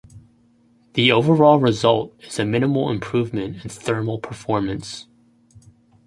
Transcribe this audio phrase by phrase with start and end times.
[0.93, 5.05] The overall result is a minimal improvement in thermal performance.